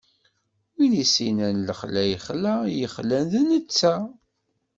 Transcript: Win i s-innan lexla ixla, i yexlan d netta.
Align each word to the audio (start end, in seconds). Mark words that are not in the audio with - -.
Win 0.75 0.93
i 1.03 1.05
s-innan 1.13 1.57
lexla 1.67 2.03
ixla, 2.15 2.55
i 2.67 2.73
yexlan 2.79 3.25
d 3.31 3.33
netta. 3.49 3.95